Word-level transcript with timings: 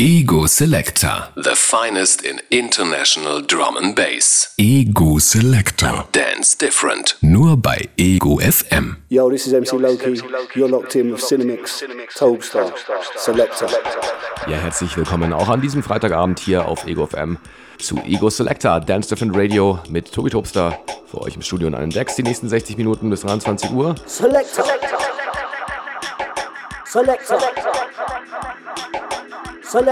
Ego 0.00 0.46
Selector. 0.46 1.30
The 1.34 1.56
finest 1.56 2.24
in 2.24 2.40
international 2.50 3.42
drum 3.42 3.76
and 3.76 3.96
bass. 3.96 4.54
Ego 4.56 5.18
Selector. 5.18 6.04
Dance 6.12 6.56
different. 6.56 7.16
Nur 7.20 7.56
bei 7.56 7.88
Ego 7.96 8.38
FM. 8.38 8.98
Yo, 9.08 9.28
this 9.28 9.48
is 9.48 9.54
MC 9.54 9.72
Loki. 9.72 10.22
You're 10.54 10.68
locked 10.68 10.94
in 10.94 11.10
with 11.10 11.20
Cinemix, 11.20 11.82
Tobestar, 12.14 12.72
Selector. 13.16 13.68
Ja, 14.46 14.58
herzlich 14.58 14.96
willkommen 14.96 15.32
auch 15.32 15.48
an 15.48 15.60
diesem 15.60 15.82
Freitagabend 15.82 16.38
hier 16.38 16.68
auf 16.68 16.86
Ego 16.86 17.04
FM 17.08 17.36
zu 17.80 17.96
Ego 18.06 18.30
Selector, 18.30 18.78
Dance 18.78 19.08
Different 19.08 19.36
Radio 19.36 19.80
mit 19.88 20.12
Tobi 20.12 20.30
Tobster. 20.30 20.78
Für 21.10 21.22
euch 21.22 21.34
im 21.34 21.42
Studio 21.42 21.66
und 21.66 21.74
an 21.74 21.80
den 21.80 21.90
Decks 21.90 22.14
die 22.14 22.22
nächsten 22.22 22.48
60 22.48 22.76
Minuten 22.76 23.10
bis 23.10 23.22
23 23.22 23.72
Uhr. 23.72 23.96
Selector. 24.06 24.64
Selector. 24.64 24.98
Selector. 26.84 27.40
Selector 27.40 28.67
Radio. 29.70 29.90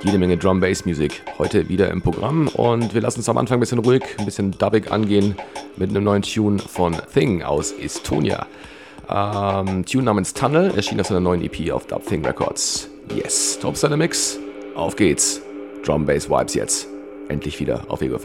Jede 0.00 0.18
Menge 0.18 0.38
Drum 0.38 0.60
Bass 0.60 0.86
Musik 0.86 1.22
heute 1.36 1.68
wieder 1.68 1.90
im 1.90 2.00
Programm 2.00 2.48
und 2.48 2.94
wir 2.94 3.02
lassen 3.02 3.20
es 3.20 3.28
am 3.28 3.36
Anfang 3.36 3.58
ein 3.58 3.60
bisschen 3.60 3.80
ruhig, 3.80 4.02
ein 4.18 4.24
bisschen 4.24 4.52
dubbig 4.52 4.90
angehen 4.90 5.36
mit 5.76 5.90
einem 5.90 6.04
neuen 6.04 6.22
Tune 6.22 6.58
von 6.58 6.96
Thing 7.12 7.42
aus 7.42 7.72
Estonia. 7.72 8.46
Ähm, 9.10 9.84
Tune 9.84 10.04
namens 10.04 10.32
Tunnel 10.32 10.72
erschien 10.74 10.98
aus 11.00 11.10
einer 11.10 11.20
neuen 11.20 11.42
EP 11.42 11.70
auf 11.70 11.86
Dub 11.86 12.06
Thing 12.06 12.24
Records. 12.24 12.88
Yes, 13.14 13.58
Top 13.58 13.76
Mix. 13.96 14.38
Auf 14.74 14.96
geht's. 14.96 15.42
Drum 15.84 16.06
Bass 16.06 16.30
Vibes 16.30 16.54
jetzt. 16.54 16.88
Endlich 17.28 17.60
wieder 17.60 17.82
auf 17.88 18.00
Ego 18.00 18.18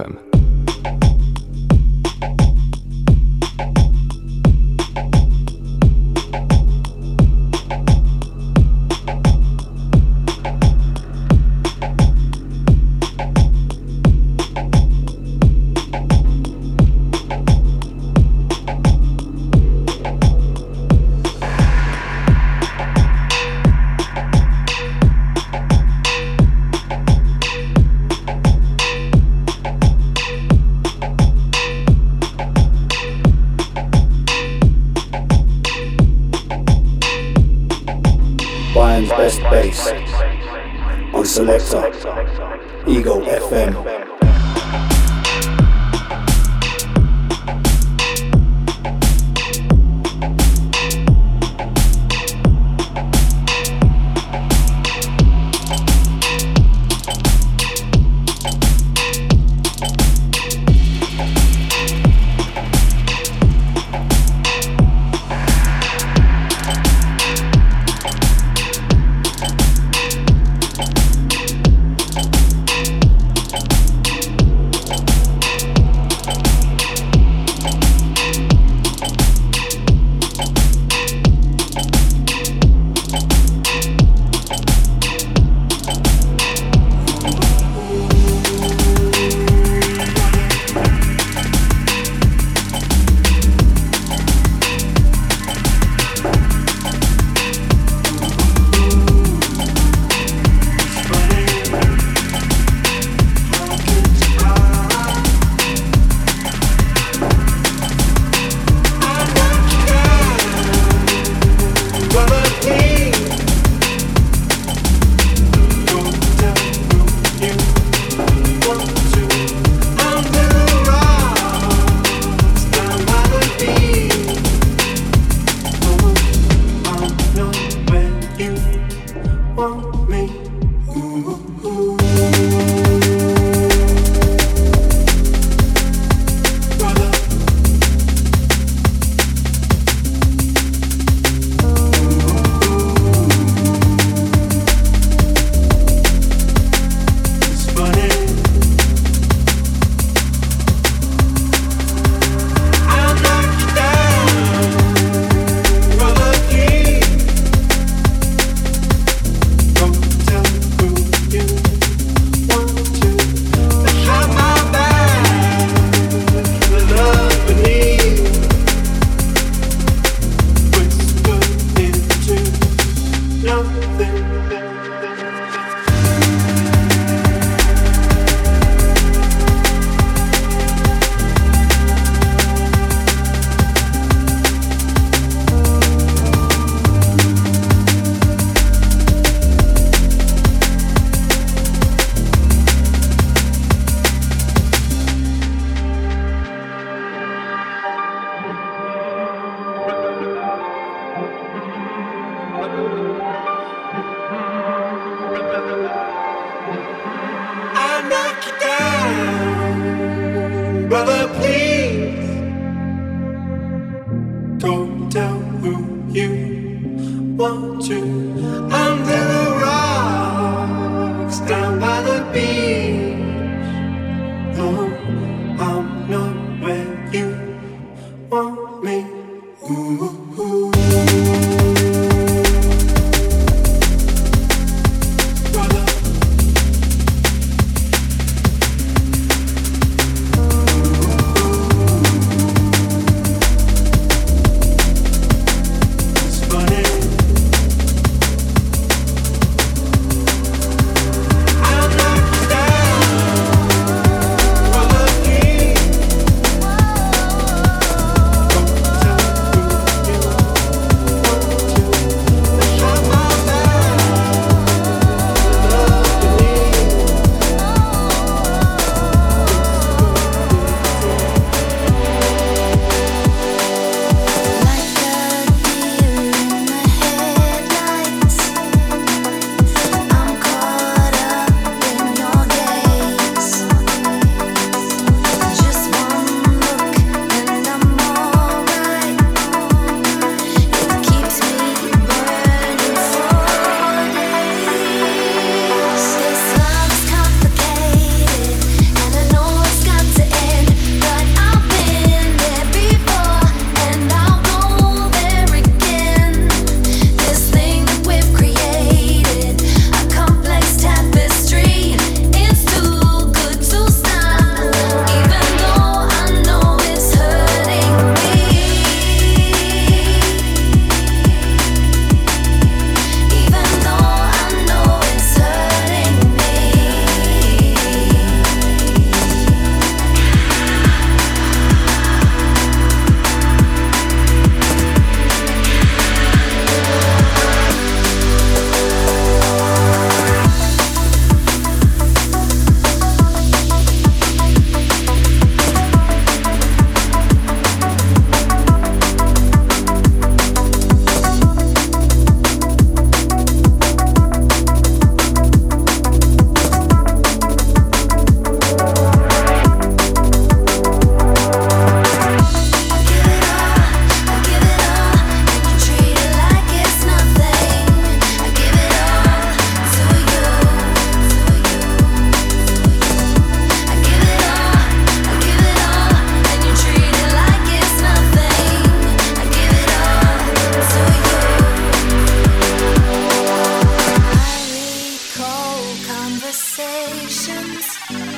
conversations. 386.39 388.28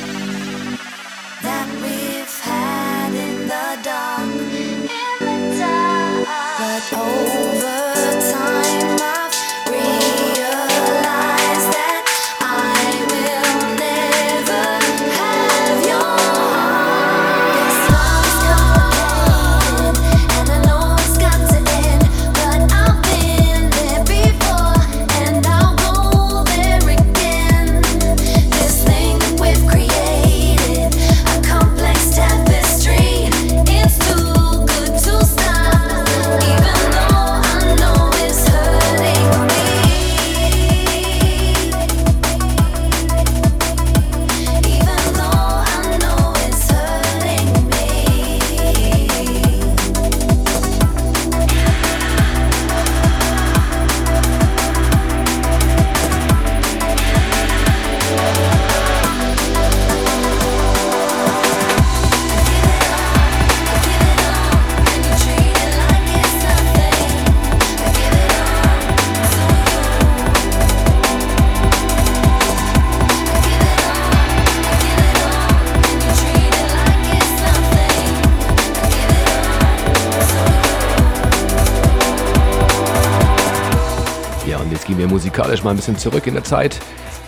Musikalisch 85.32 85.64
mal 85.64 85.70
ein 85.70 85.78
bisschen 85.78 85.98
zurück 85.98 86.28
in 86.28 86.34
der 86.34 86.44
Zeit, 86.44 86.78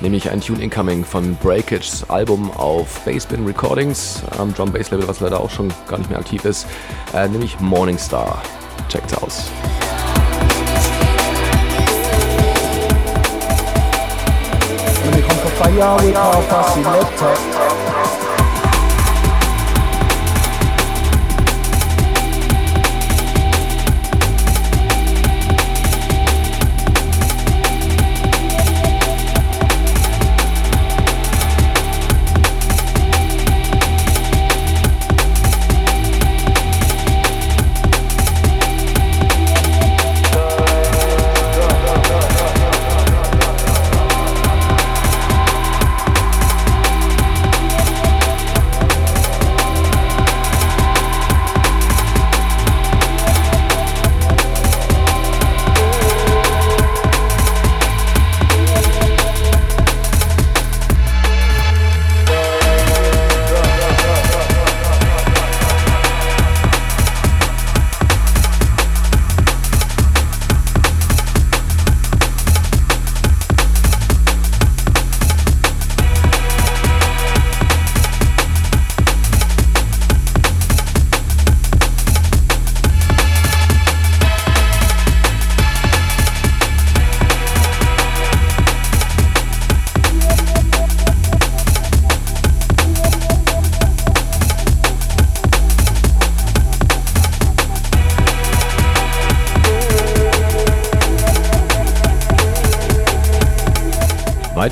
nämlich 0.02 0.30
ein 0.30 0.42
Tune 0.42 0.62
Incoming 0.62 1.06
von 1.06 1.38
Breakage's 1.38 2.04
Album 2.10 2.52
auf 2.52 3.00
Bassbin 3.06 3.46
Recordings, 3.46 4.22
am 4.38 4.54
Drum 4.54 4.74
Bass 4.74 4.92
Label, 4.92 5.08
was 5.08 5.22
leider 5.22 5.40
auch 5.40 5.50
schon 5.50 5.72
gar 5.88 6.00
nicht 6.00 6.10
mehr 6.10 6.20
aktiv 6.20 6.44
ist, 6.44 6.68
äh, 7.14 7.30
nämlich 7.30 7.62
Morningstar. 7.62 8.42
Checkt's 8.90 9.14
aus. 9.14 9.50
When 15.06 15.16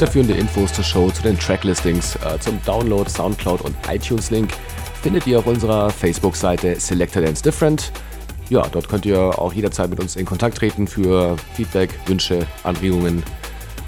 Weiterführende 0.02 0.34
Infos 0.34 0.74
zur 0.74 0.84
Show, 0.84 1.12
zu 1.12 1.22
den 1.22 1.38
Tracklistings, 1.38 2.16
äh, 2.16 2.40
zum 2.40 2.60
Download, 2.66 3.08
Soundcloud 3.08 3.62
und 3.62 3.76
iTunes-Link 3.88 4.50
findet 5.04 5.28
ihr 5.28 5.38
auf 5.38 5.46
unserer 5.46 5.92
Facebook-Seite 5.92 6.80
Selected 6.80 7.24
Dance 7.24 7.44
Different. 7.44 7.92
Ja, 8.50 8.68
dort 8.72 8.90
könnt 8.90 9.06
ihr 9.06 9.20
auch 9.20 9.54
jederzeit 9.54 9.92
mit 9.92 10.00
uns 10.00 10.16
in 10.16 10.26
Kontakt 10.26 10.58
treten 10.58 10.88
für 10.88 11.36
Feedback, 11.54 11.92
Wünsche, 12.08 12.48
Anregungen, 12.64 13.22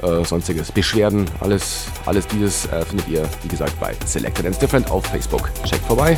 äh, 0.03 0.23
sonstiges, 0.23 0.71
Beschwerden. 0.71 1.25
Alles, 1.39 1.87
alles 2.05 2.27
dieses 2.27 2.67
äh, 2.67 2.85
findet 2.85 3.07
ihr, 3.07 3.27
wie 3.41 3.47
gesagt, 3.47 3.79
bei 3.79 3.95
Selected 4.05 4.45
Dance 4.45 4.59
Different 4.59 4.91
auf 4.91 5.03
Facebook. 5.07 5.49
Checkt 5.63 5.83
vorbei. 5.85 6.15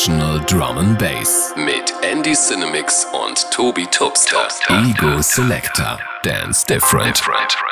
International 0.00 0.40
Drum 0.46 0.78
and 0.78 0.98
Bass 0.98 1.52
mit 1.56 1.92
Andy 2.02 2.34
Cinemix 2.34 3.04
und 3.12 3.50
Toby 3.50 3.86
Tubster. 3.86 4.48
Ego 4.70 5.20
Selector. 5.20 5.98
Dance 6.22 6.64
different. 6.64 7.14
different. 7.14 7.69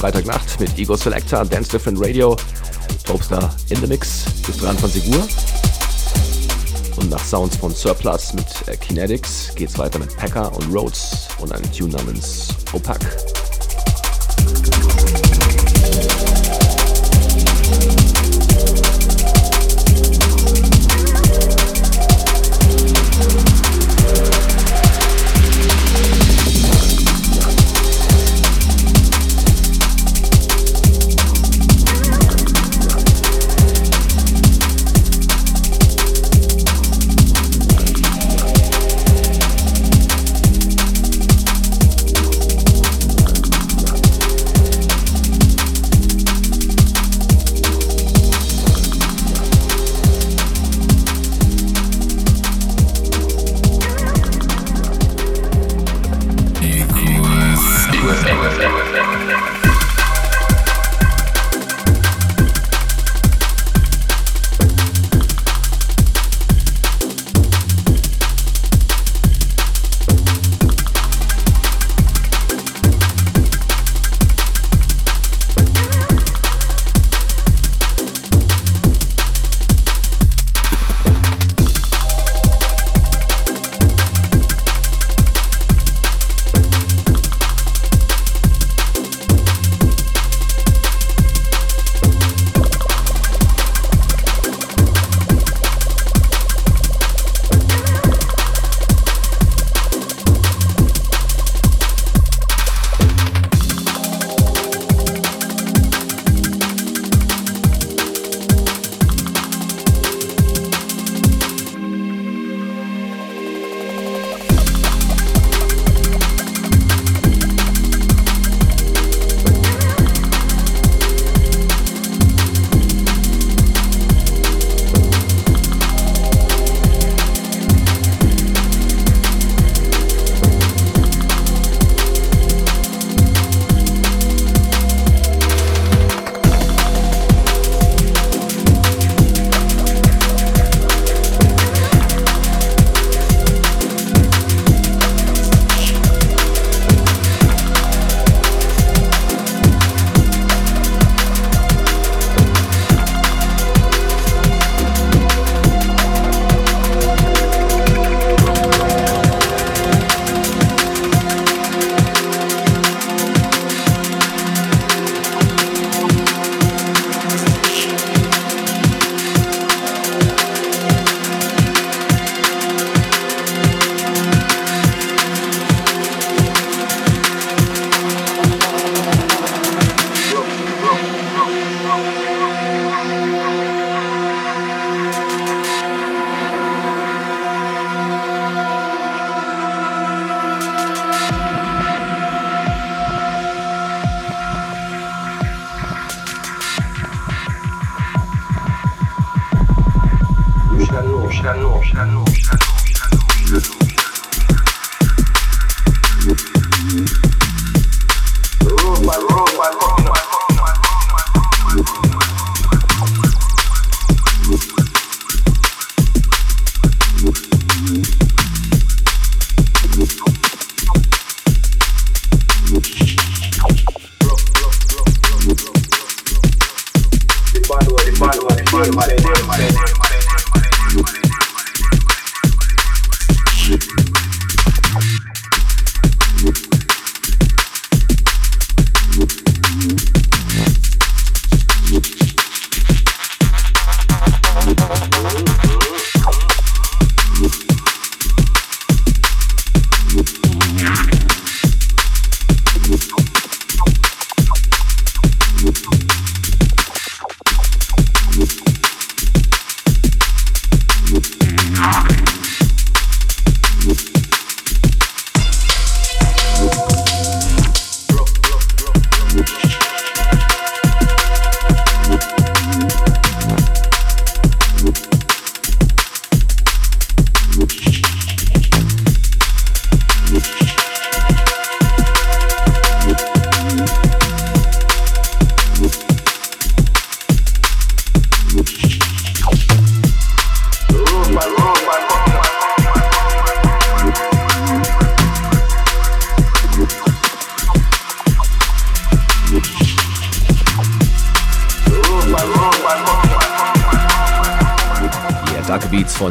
Freitagnacht 0.00 0.58
mit 0.58 0.78
Ego 0.78 0.96
Selector, 0.96 1.44
Dance 1.44 1.70
Different 1.70 2.00
Radio, 2.00 2.34
Topstar 3.04 3.54
in 3.68 3.76
the 3.82 3.86
Mix 3.86 4.24
bis 4.46 4.56
23 4.56 5.12
Uhr. 5.12 5.28
Und 6.96 7.10
nach 7.10 7.22
Sounds 7.22 7.56
von 7.56 7.74
Surplus 7.74 8.32
mit 8.32 8.46
äh, 8.66 8.78
Kinetics 8.78 9.54
geht's 9.54 9.76
weiter 9.76 9.98
mit 9.98 10.16
Packer 10.16 10.56
und 10.56 10.74
Rhodes 10.74 11.28
und 11.42 11.52
einem 11.52 11.70
Tune 11.70 11.92
namens 11.92 12.48
Opaque. 12.72 13.19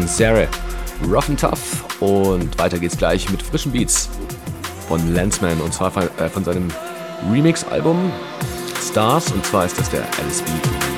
Sarah, 0.10 0.48
Rough 1.08 1.30
and 1.30 1.40
Tough. 1.40 2.02
Und 2.02 2.58
weiter 2.58 2.80
geht's 2.80 2.98
gleich 2.98 3.30
mit 3.30 3.42
frischen 3.42 3.72
Beats 3.72 4.10
von 4.88 5.14
Lensman 5.14 5.62
und 5.62 5.74
zwar 5.74 5.92
von, 5.92 6.04
äh, 6.18 6.30
von 6.30 6.44
seinem 6.44 6.70
Remix-Album 7.32 8.12
Stars. 8.82 9.32
Und 9.32 9.46
zwar 9.46 9.66
ist 9.66 9.80
das 9.80 9.90
der 9.90 10.02
LSB 10.02 10.89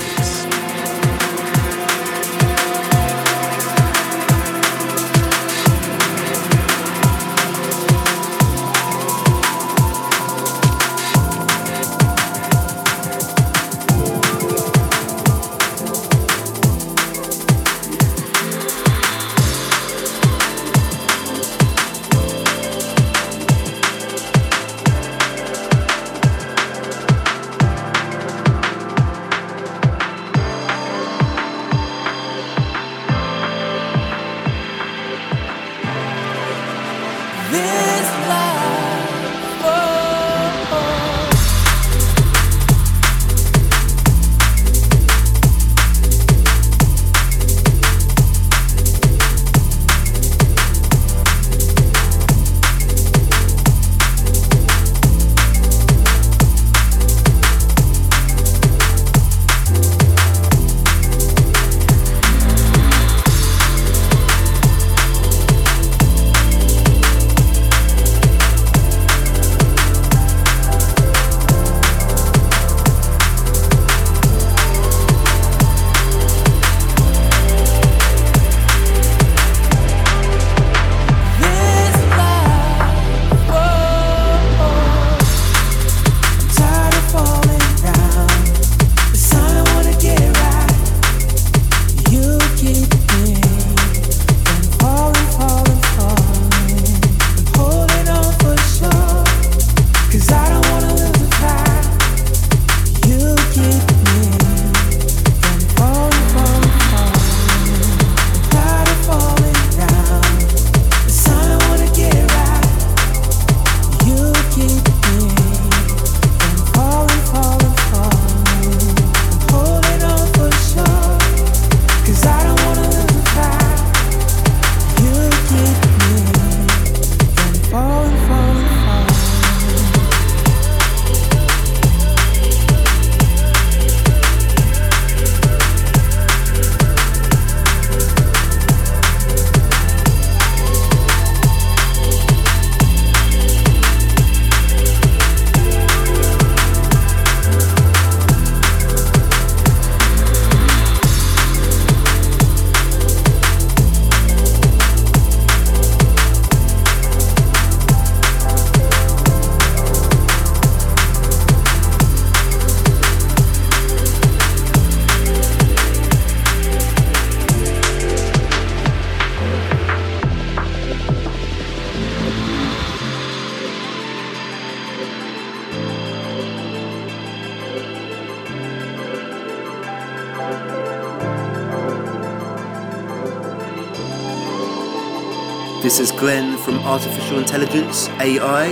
Artificial 186.92 187.40
Intelligence, 187.40 188.10
AI. 188.20 188.68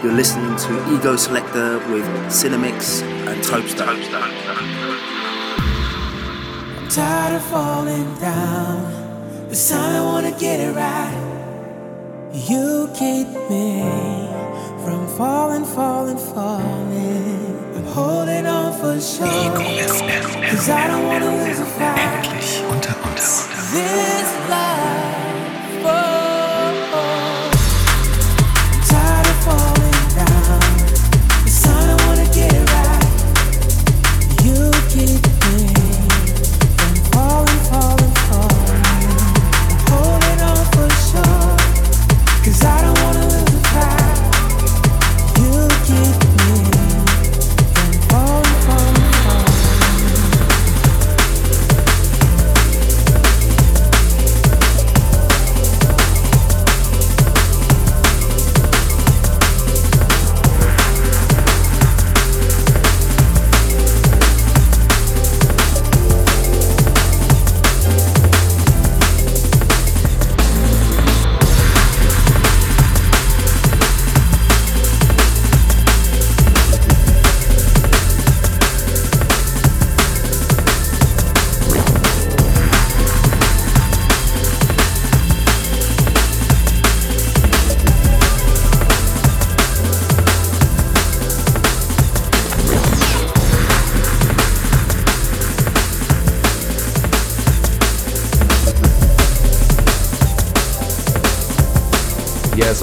You're 0.00 0.12
listening 0.12 0.54
to 0.58 0.94
Ego 0.94 1.16
Selector 1.16 1.78
with 1.92 2.04
Cinemix 2.30 3.02
and 3.26 3.42
Topster. 3.42 3.84
I'm 6.78 6.88
tired 6.88 7.34
of 7.34 7.42
falling 7.42 8.14
down. 8.20 9.48
This 9.48 9.70
time 9.70 9.96
I 9.96 10.00
wanna 10.04 10.30
get 10.38 10.60
it 10.60 10.72
right. 10.72 11.18
You 12.32 12.88
keep 12.94 13.26
me 13.50 13.82
from 14.84 15.08
falling, 15.18 15.64
falling, 15.64 16.18
falling. 16.32 17.74
I'm 17.74 17.86
holding 17.86 18.46
on 18.46 18.72
for 18.78 19.00
sure. 19.00 19.26
Cause 20.48 20.68
I 20.68 20.86
don't 20.86 21.04
wanna 21.10 21.30
lose 21.42 21.58
a 21.58 21.66
fight. 21.66 21.98
Endlich 21.98 22.62
unter 22.70 22.94
uns. 23.08 23.48
This 23.72 24.30
life, 24.48 24.97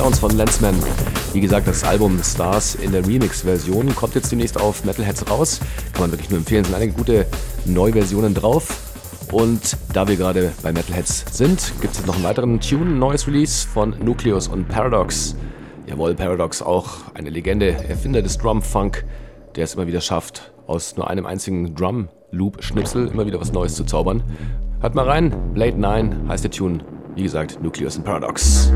Sounds 0.06 0.20
von 0.20 0.38
Lensman. 0.38 0.76
Wie 1.34 1.42
gesagt, 1.42 1.68
das 1.68 1.84
Album 1.84 2.22
Stars 2.22 2.76
in 2.76 2.92
der 2.92 3.08
Remix-Version 3.08 3.96
kommt 3.96 4.14
jetzt 4.14 4.32
demnächst 4.32 4.62
auf 4.62 4.86
Metalheads 4.86 5.28
raus. 5.32 5.60
Kann 5.94 6.02
man 6.02 6.12
wirklich 6.12 6.30
nur 6.30 6.38
empfehlen. 6.38 6.64
Sind 6.64 6.76
einige 6.76 6.94
gute 6.94 7.26
Neuversionen 7.66 8.36
drauf. 8.36 8.84
Und 9.32 9.76
da 9.94 10.08
wir 10.08 10.16
gerade 10.16 10.54
bei 10.62 10.72
Metalheads 10.72 11.26
sind, 11.32 11.74
gibt 11.82 11.94
es 11.94 12.02
jetzt 12.02 12.06
noch 12.06 12.18
einen 12.18 12.24
weiteren 12.24 12.60
Tune, 12.60 12.92
ein 12.92 13.00
neues 13.00 13.26
Release 13.26 13.68
von 13.68 13.96
Nucleus 14.00 14.48
und 14.48 14.68
Paradox. 14.68 15.36
Jawohl, 15.88 16.14
Paradox 16.14 16.62
auch 16.62 16.98
eine 17.16 17.32
Legende, 17.32 17.72
Erfinder 17.72 18.22
des 18.22 18.38
Drum-Funk, 18.38 19.06
der 19.56 19.64
es 19.64 19.74
immer 19.74 19.88
wieder 19.88 20.02
schafft, 20.02 20.52
aus 20.68 20.96
nur 20.98 21.10
einem 21.10 21.26
einzigen 21.26 21.74
Drum-Loop-Schnipsel 21.74 23.08
immer 23.08 23.26
wieder 23.26 23.42
was 23.42 23.54
Neues 23.54 23.74
zu 23.74 23.86
zaubern. 23.86 24.22
Hört 24.82 24.94
mal 24.94 25.10
rein, 25.10 25.36
Blade 25.56 25.80
9 25.80 26.30
heißt 26.30 26.44
der 26.44 26.52
Tune. 26.52 26.86
Wie 27.16 27.24
gesagt, 27.24 27.58
Nucleus 27.64 27.98
und 27.98 28.04
Paradox. 28.04 28.72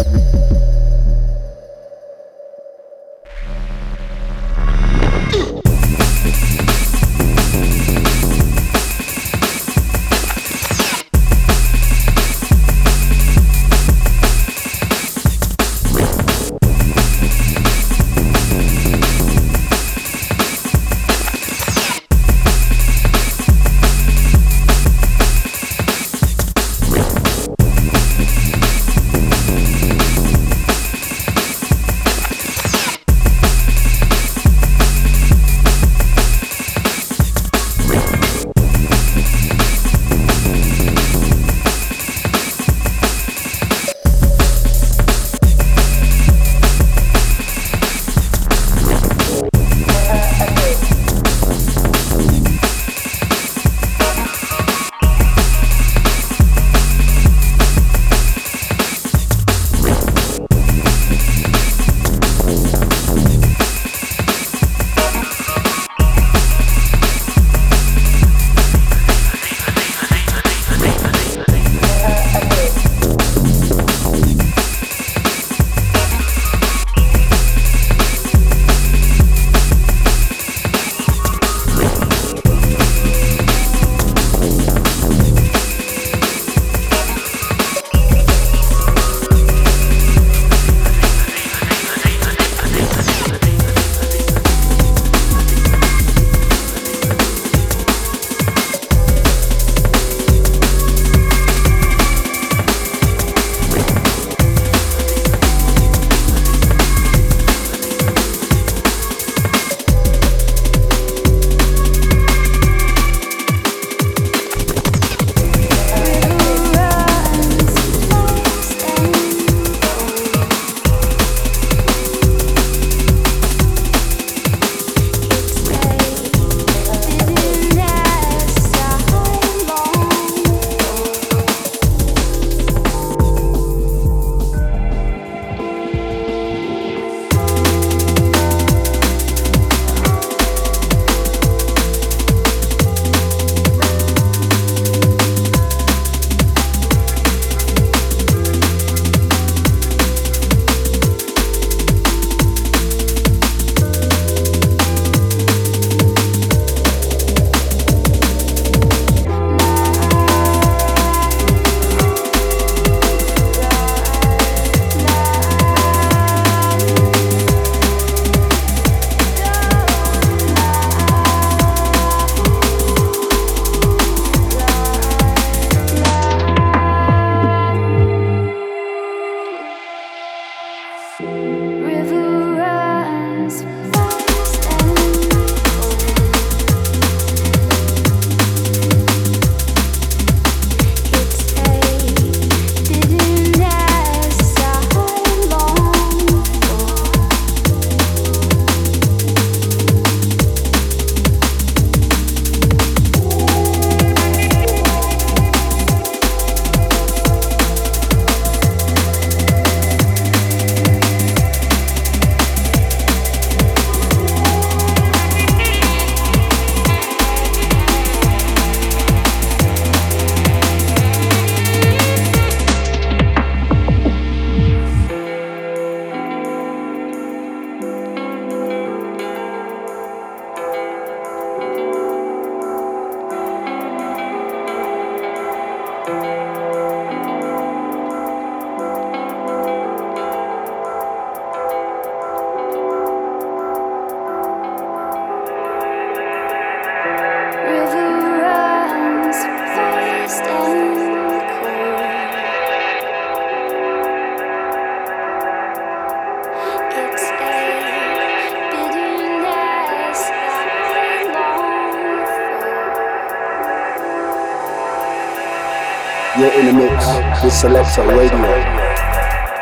With 267.44 267.54
Selector 267.54 268.02
Radio 268.08 268.37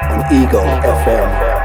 on 0.09 0.21
Ego 0.33 0.63
FM. 0.63 1.56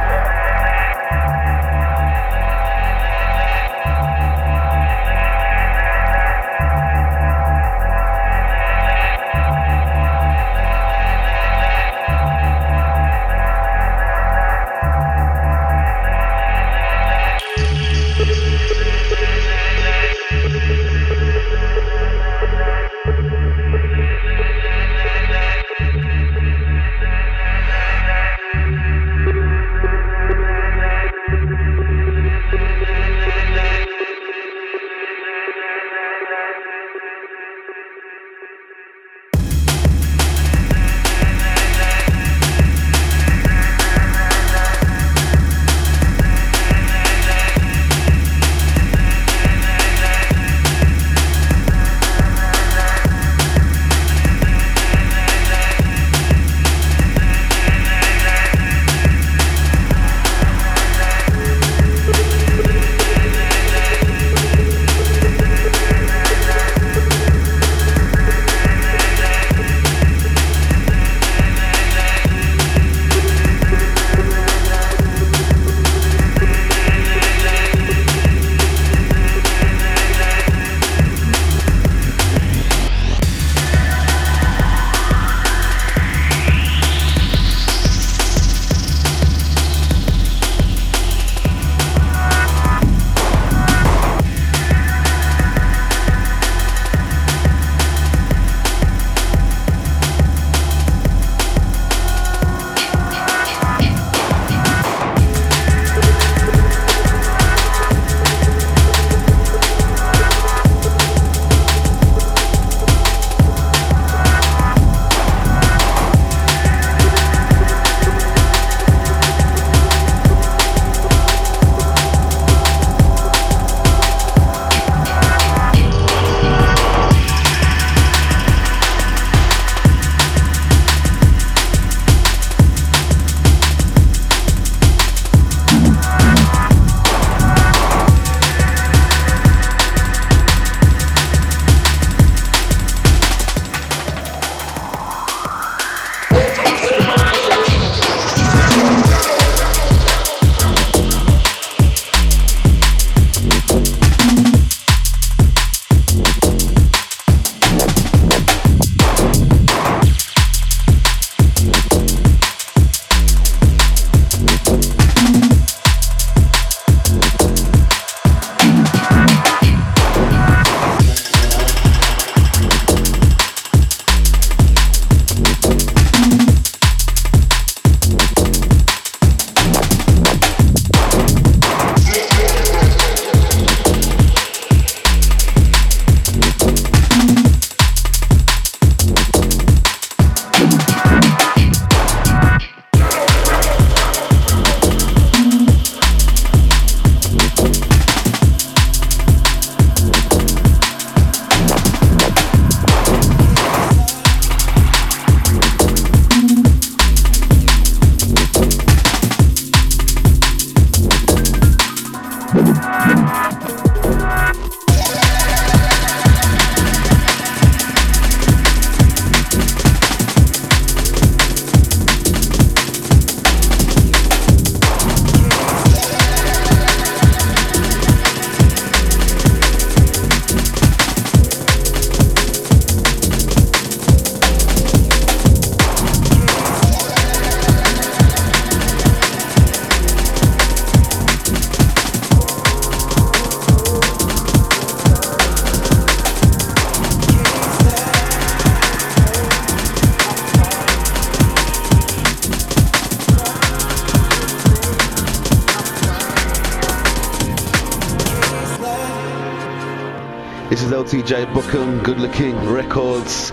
DJ 261.23 261.47
Bookham, 261.55 262.03
Good 262.03 262.19
Looking 262.19 262.57
Records, 262.69 263.53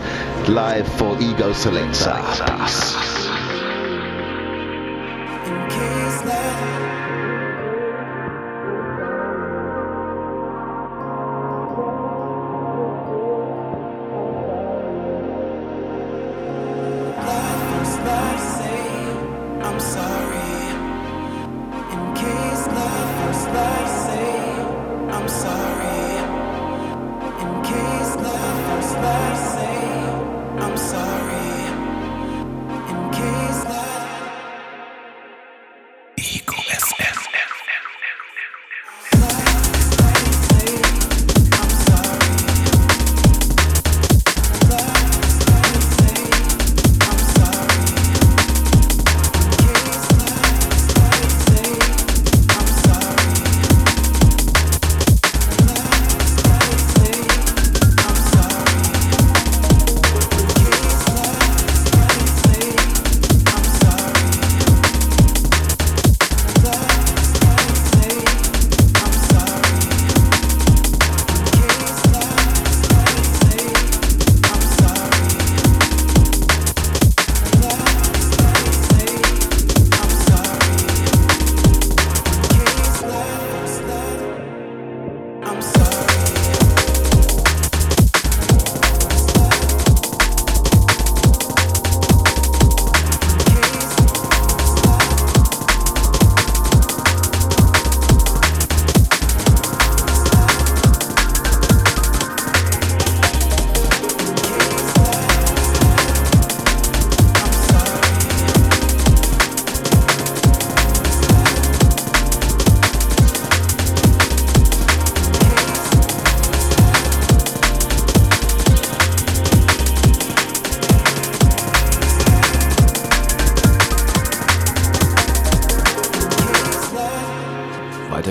live 0.49 0.91
for 0.97 1.15
Ego 1.21 1.53
Selector. 1.53 2.15
Peace. 2.57 2.88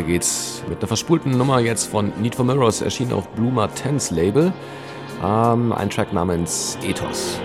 geht's 0.09 0.62
mit 0.68 0.78
einer 0.78 0.88
verspulten 0.88 1.36
Nummer 1.36 1.61
jetzt 1.61 1.86
von 1.86 2.12
Need 2.20 2.34
for 2.34 2.44
Mirrors, 2.44 2.80
erschienen 2.80 3.12
auf 3.12 3.28
Bloomer 3.28 3.68
10s 3.68 4.12
Label. 4.12 4.52
Ähm, 5.22 5.72
ein 5.72 5.90
Track 5.90 6.12
namens 6.12 6.78
Ethos. 6.82 7.40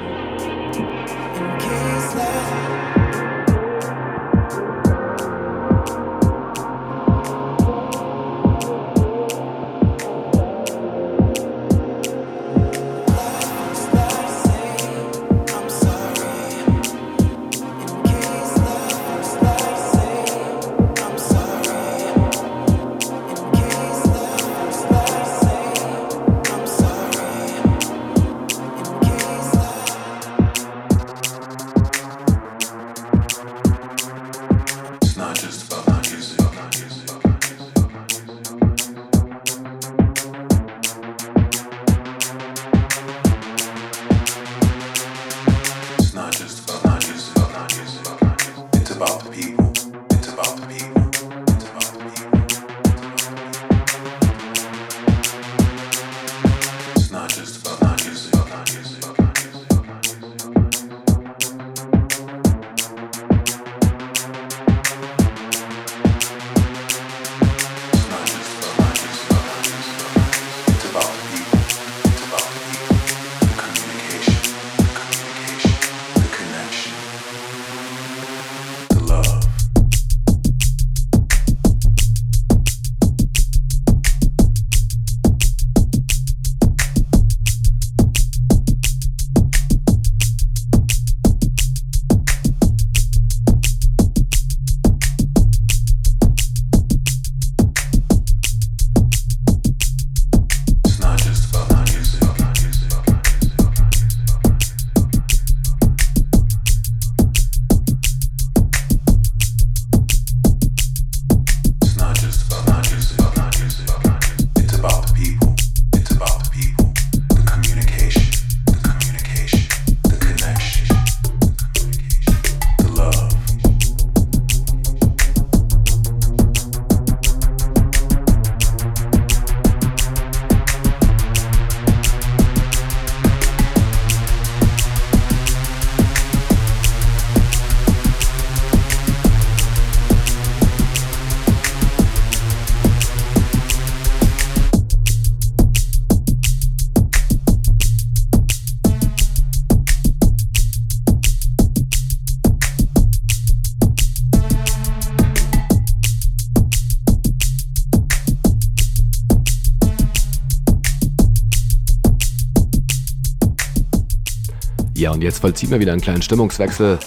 jetzt 165.24 165.40
vollziehen 165.40 165.72
wir 165.72 165.80
wieder 165.80 165.94
einen 165.94 166.02
kleinen 166.02 166.22
Stimmungswechsel. 166.22 167.00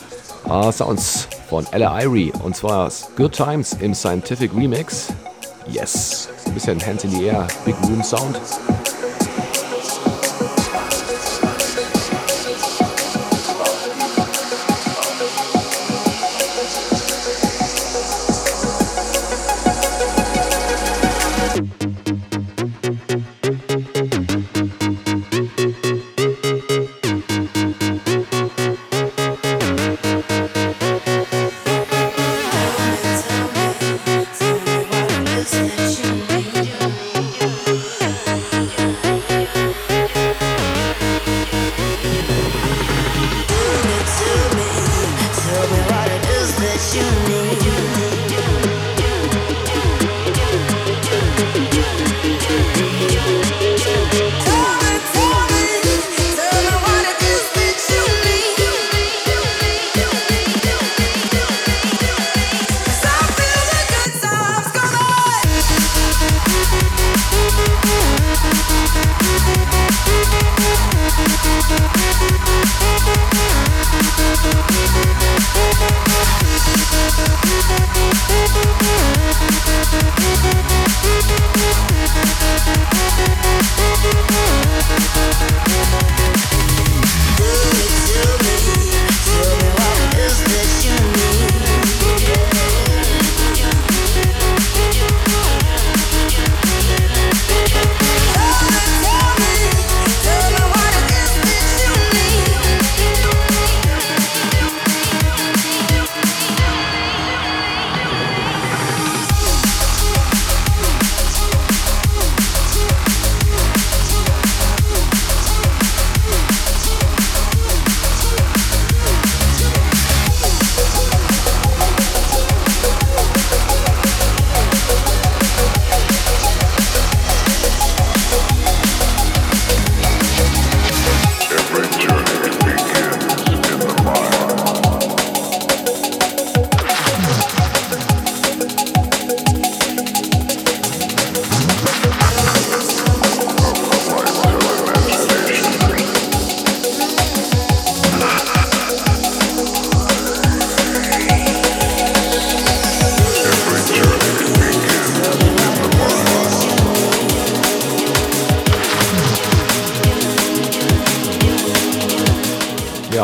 Ah, 0.49 0.73
Sounds 0.73 1.29
von 1.49 1.67
Ella 1.73 2.01
Irie 2.03 2.33
und 2.43 2.57
zwar 2.57 2.91
Good 3.17 3.33
Times 3.33 3.75
im 3.81 3.95
Scientific 3.95 4.55
Remix. 4.57 5.09
Yes, 5.69 6.29
ein 6.47 6.55
bisschen 6.55 6.85
Hands 6.85 7.03
in 7.05 7.11
the 7.11 7.25
Air, 7.25 7.47
Big 7.65 7.75
Room 7.83 8.03
Sound. 8.03 8.41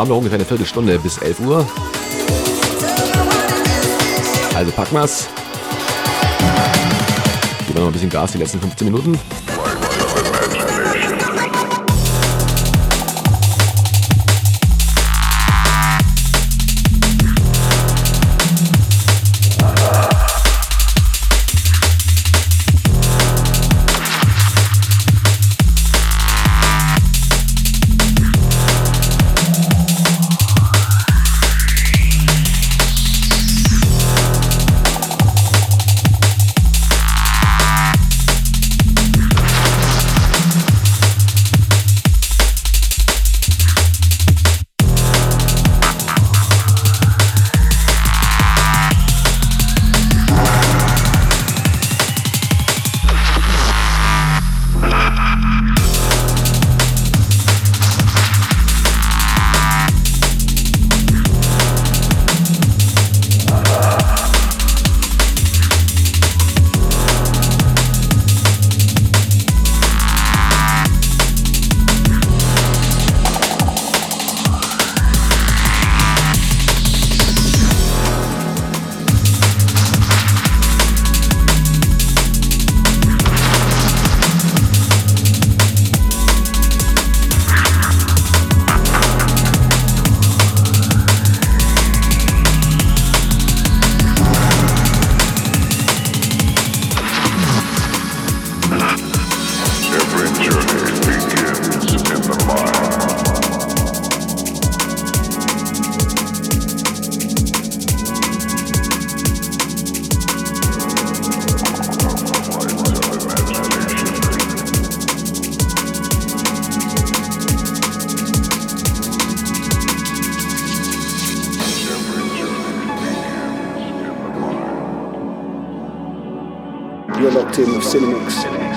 haben 0.03 0.09
noch 0.09 0.17
ungefähr 0.17 0.37
eine 0.37 0.45
Viertelstunde 0.45 0.99
bis 0.99 1.19
11 1.19 1.41
Uhr. 1.41 1.65
Also 4.53 4.73
packen 4.73 4.97
wir's. 4.97 5.29
Geben 7.61 7.75
wir 7.75 7.81
noch 7.83 7.87
ein 7.87 7.93
bisschen 7.93 8.11
Gas 8.11 8.33
die 8.33 8.39
letzten 8.39 8.59
15 8.59 8.85
Minuten. 8.85 9.17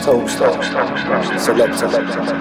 Stop! 0.06 0.30
Stop! 0.30 0.64
Stop! 0.64 0.98
Stop! 1.00 1.40
soul, 1.40 1.74
soul, 1.74 2.35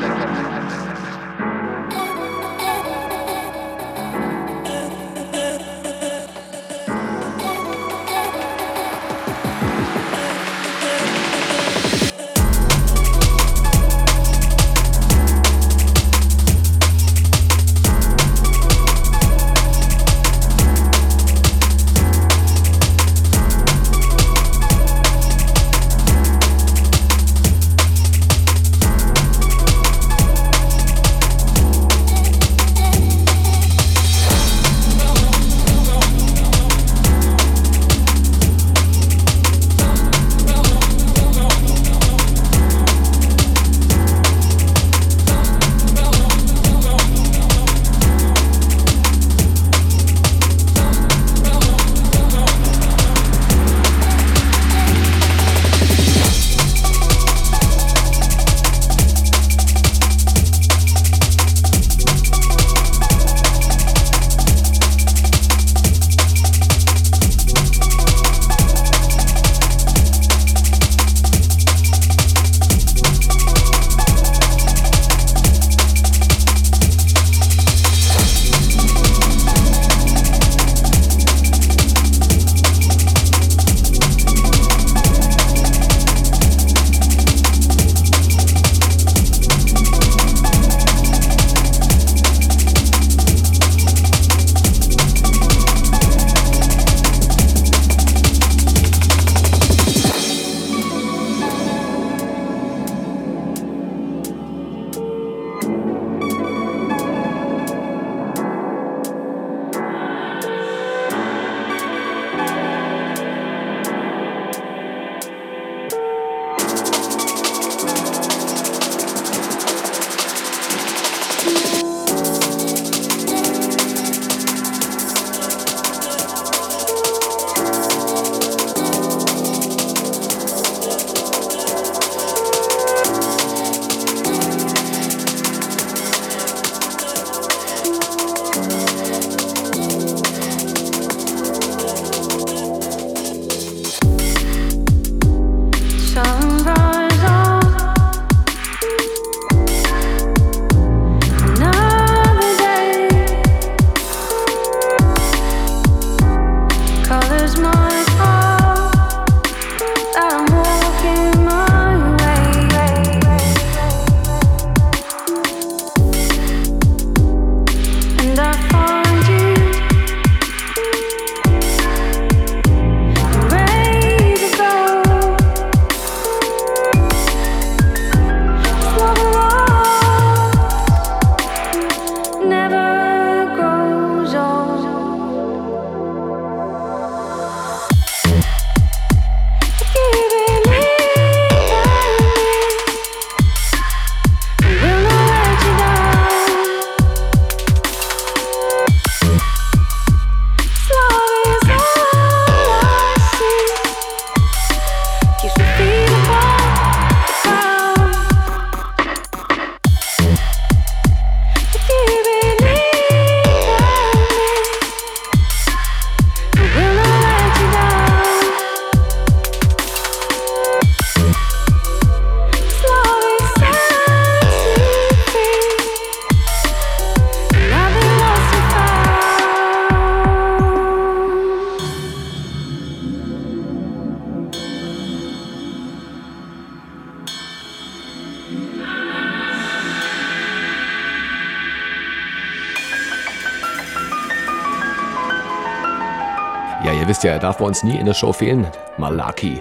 er 247.34 247.40
darf 247.40 247.58
bei 247.58 247.64
uns 247.64 247.82
nie 247.82 247.96
in 247.96 248.06
der 248.06 248.14
Show 248.14 248.32
fehlen. 248.32 248.66
Malaki, 248.96 249.60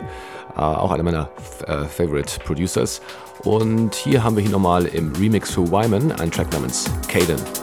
äh, 0.55 0.59
auch 0.59 0.91
einer 0.91 1.03
meiner 1.03 1.29
äh, 1.65 1.85
Favorite 1.85 2.39
Producers. 2.45 3.01
Und 3.43 3.95
hier 3.95 4.23
haben 4.23 4.37
wir 4.37 4.43
ihn 4.43 4.51
nochmal 4.51 4.85
im 4.85 5.11
Remix 5.15 5.51
für 5.51 5.69
Wyman, 5.71 6.11
einen 6.11 6.31
Track 6.31 6.53
namens 6.53 6.89
Caden. 7.07 7.62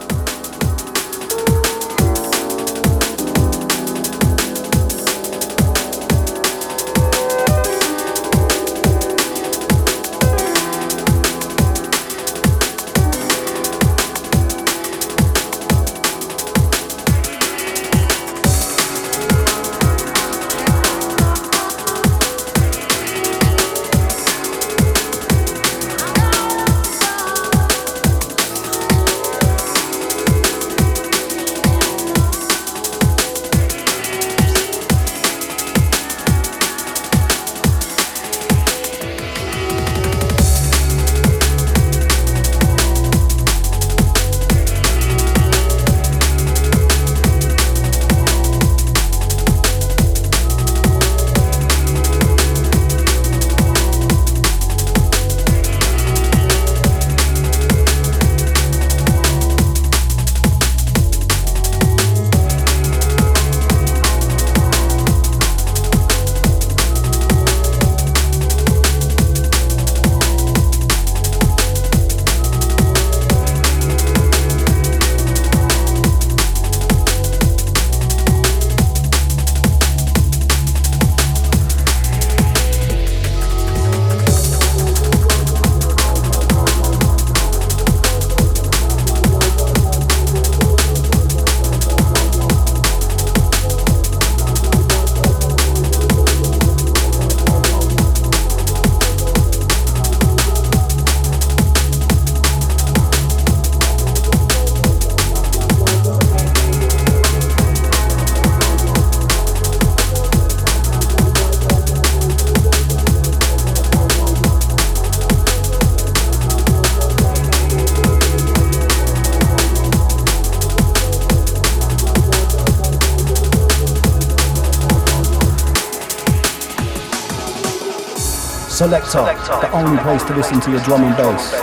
Selector, 128.91 129.21
the 129.61 129.71
only 129.71 129.97
place 130.03 130.21
to 130.25 130.35
listen 130.35 130.59
to 130.59 130.69
your 130.69 130.81
drum 130.81 131.05
and 131.05 131.15
bass. 131.15 131.53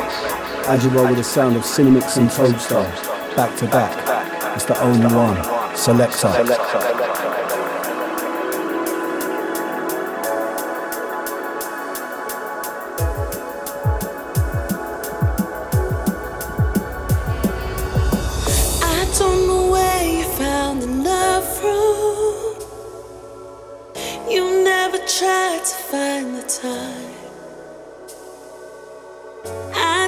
As 0.66 0.82
you 0.82 0.88
roll 0.88 1.08
with 1.08 1.18
the 1.18 1.22
sound 1.22 1.56
of 1.56 1.62
Cinemix 1.62 2.16
and 2.16 2.30
Toadstar, 2.30 2.86
back 3.36 3.54
to 3.58 3.66
back. 3.66 4.56
It's 4.56 4.64
the 4.64 4.80
only 4.80 5.14
one. 5.14 5.76
Selector. 5.76 6.28
Never 24.64 24.98
tried 25.06 25.64
to 25.64 25.74
find 25.74 26.36
the 26.36 26.42
time. 26.42 27.17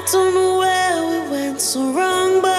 I 0.00 0.06
don't 0.12 0.34
know 0.34 0.56
where 0.56 0.96
we 1.10 1.30
went 1.30 1.60
so 1.60 1.92
wrong, 1.92 2.40
but 2.40 2.56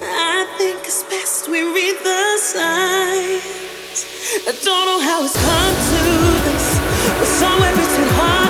I 0.00 0.46
think 0.56 0.78
it's 0.84 1.02
best 1.02 1.48
we 1.48 1.60
read 1.64 1.96
the 2.04 2.38
signs. 2.38 4.06
I 4.46 4.52
don't 4.62 4.86
know 4.86 5.00
how 5.00 5.24
it's 5.24 5.34
come 5.34 5.74
to 5.90 6.02
this, 6.46 6.78
but 7.18 7.26
somewhere 7.26 7.72
between 7.74 8.08
heartache 8.14 8.41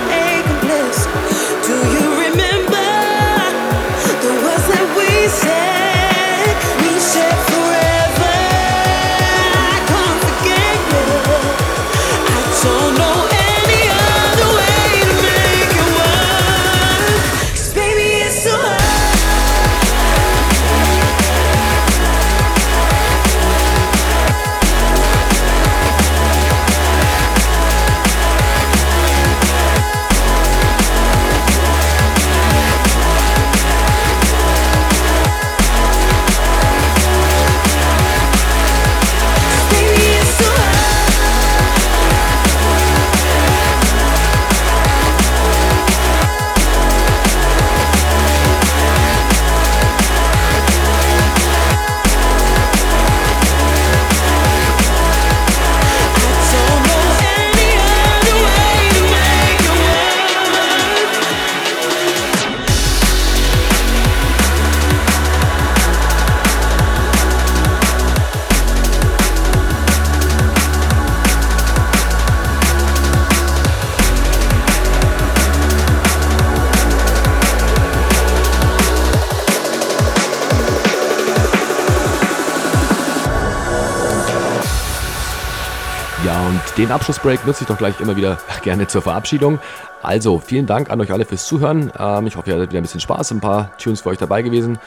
den 86.77 86.91
Abschlussbreak 86.91 87.47
nutze 87.47 87.63
ich 87.63 87.69
doch 87.69 87.79
gleich 87.79 88.01
immer 88.01 88.17
wieder 88.17 88.39
gerne 88.63 88.87
zur 88.87 89.03
Verabschiedung. 89.03 89.59
Also, 90.03 90.39
vielen 90.39 90.67
Dank 90.67 90.91
an 90.91 91.01
euch 91.01 91.13
alle 91.13 91.25
fürs 91.25 91.47
Zuhören. 91.47 91.93
Ähm, 91.99 92.27
ich 92.27 92.37
hoffe, 92.37 92.51
ihr 92.51 92.57
hattet 92.57 92.71
wieder 92.71 92.81
ein 92.81 92.85
bisschen 92.85 93.01
Spaß, 93.01 93.31
ein 93.33 93.41
paar 93.41 93.77
Tunes 93.79 94.01
für 94.01 94.11
euch 94.11 94.19
dabei 94.19 94.43
gewesen. 94.43 94.79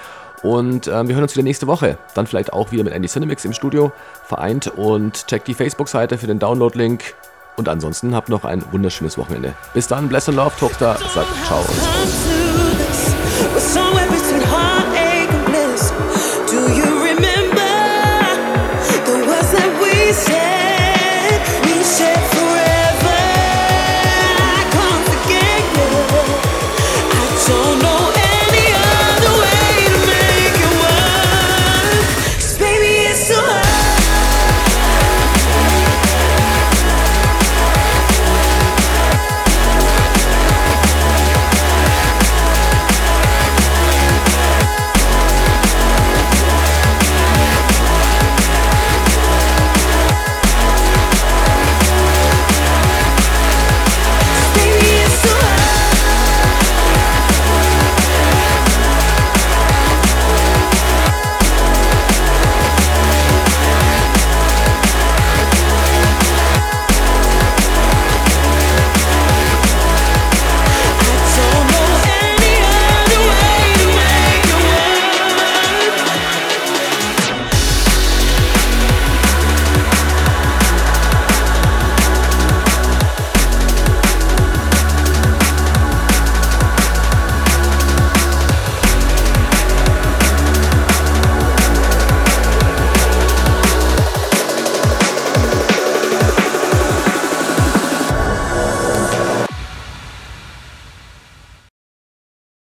Und 0.42 0.88
ähm, 0.88 1.08
wir 1.08 1.16
hören 1.16 1.24
uns 1.24 1.36
wieder 1.36 1.44
nächste 1.44 1.68
Woche. 1.68 1.98
Dann 2.14 2.28
vielleicht 2.28 2.54
auch 2.54 2.72
wieder 2.72 2.84
mit 2.84 2.94
Andy 2.94 3.08
Cinemix 3.08 3.46
im 3.46 3.54
Studio 3.54 3.92
vereint. 4.24 4.68
Und 4.68 5.28
checkt 5.28 5.48
die 5.48 5.54
Facebook-Seite 5.54 6.18
für 6.18 6.28
den 6.28 6.40
Download-Link. 6.40 7.16
Und 7.56 7.70
ansonsten 7.70 8.14
habt 8.14 8.30
noch 8.30 8.44
ein 8.44 8.64
wunderschönes 8.72 9.18
Wochenende. 9.18 9.54
Bis 9.74 9.88
dann, 9.88 10.10
Bless 10.10 10.28
and 10.28 10.38
Love, 10.38 10.52
Tochter. 10.60 10.98
Sagt 11.14 11.46
ciao 11.48 11.60
und 11.60 12.35